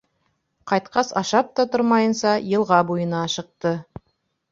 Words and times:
Ҡайтҡас, 0.69 1.11
ашап 1.19 1.51
та 1.59 1.65
тормайса, 1.75 2.31
йылға 2.53 2.81
буйына 2.93 3.21
ашыҡты. 3.27 3.75